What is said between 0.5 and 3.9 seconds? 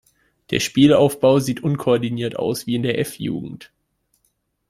Spielaufbau sieht unkoordiniert aus wie in der F-Jugend.